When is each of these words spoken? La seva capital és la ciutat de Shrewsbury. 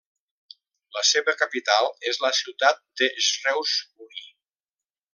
La 0.97 1.03
seva 1.09 1.35
capital 1.41 1.91
és 2.13 2.21
la 2.25 2.33
ciutat 2.39 2.83
de 3.03 3.13
Shrewsbury. 3.29 4.29